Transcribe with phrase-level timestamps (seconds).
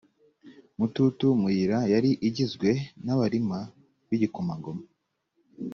[0.77, 2.69] mututu muyira yari igizwe
[3.05, 3.59] n abarima
[4.07, 4.83] b igikomangoma